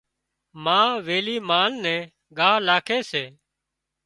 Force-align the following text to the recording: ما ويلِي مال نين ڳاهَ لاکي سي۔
ما 0.63 0.81
ويلِي 1.05 1.37
مال 1.49 1.71
نين 1.83 2.01
ڳاهَ 2.37 2.55
لاکي 2.67 2.99
سي۔ 3.11 3.23